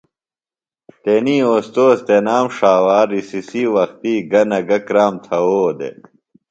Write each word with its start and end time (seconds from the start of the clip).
تنی 1.01 1.37
اوستوذ 1.49 1.97
تنام 2.07 2.45
ݜاوا 2.55 2.99
رِسسی 3.09 3.63
وختی 3.73 4.13
گہ 4.31 4.41
نہ 4.49 4.59
گہ 4.67 4.77
کرام 4.87 5.13
تھوؤ 5.25 5.65
دےۡ۔ 5.77 5.97